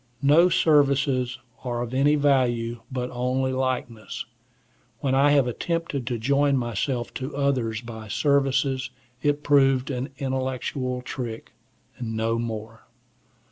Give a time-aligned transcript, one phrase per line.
[0.23, 4.25] No services are of any value, but only likeness.
[4.99, 8.89] When I have attempted to join myself to others by services,
[9.21, 12.87] it proved an intellectual trick,—no more.